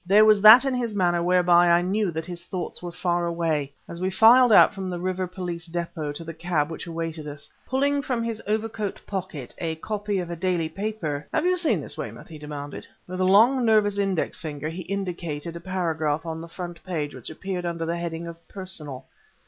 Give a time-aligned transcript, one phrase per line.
[0.03, 3.71] There was that in his manner whereby I knew that his thoughts were far away,
[3.87, 7.51] as we filed out from the River Police Depôt to the cab which awaited us.
[7.67, 11.97] Pulling from his overcoat pocket a copy of a daily paper "Have you seen this,
[11.99, 12.87] Weymouth?" he demanded.
[13.05, 17.29] With a long, nervous index finger he indicated a paragraph on the front page which
[17.29, 19.05] appeared under the heading of "Personal."